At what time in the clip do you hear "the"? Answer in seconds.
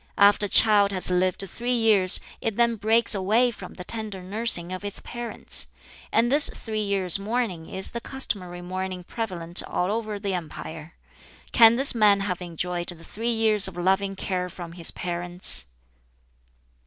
3.75-3.83, 7.91-8.01, 10.17-10.33, 12.87-13.03